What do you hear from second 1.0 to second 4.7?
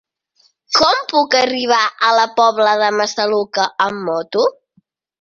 puc arribar a la Pobla de Massaluca amb moto?